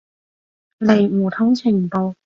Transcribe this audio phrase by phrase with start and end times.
[0.79, 2.15] 嚟互通情報